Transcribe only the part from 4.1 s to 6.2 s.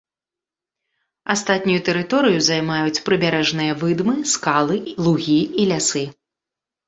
скалы, лугі і лясы.